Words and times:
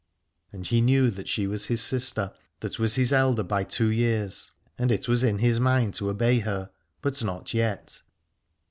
And 0.51 0.65
he 0.65 0.81
knew 0.81 1.11
that 1.11 1.27
she 1.29 1.45
was 1.45 1.67
his 1.67 1.79
sister, 1.79 2.33
that 2.61 2.79
was 2.79 2.95
his 2.95 3.13
elder 3.13 3.43
by 3.43 3.63
two 3.63 3.91
years, 3.91 4.49
and 4.75 4.91
it 4.91 5.07
was 5.07 5.23
in 5.23 5.37
his 5.37 5.59
mind 5.59 5.93
to 5.93 6.09
obey 6.09 6.39
her, 6.39 6.71
but 7.03 7.23
not 7.23 7.53
yet. 7.53 8.01